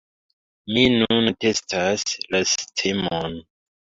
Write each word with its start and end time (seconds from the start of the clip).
Mi 0.77 0.85
nun 0.93 1.27
testas 1.43 2.05
la 2.35 2.41
sistemon. 2.53 3.37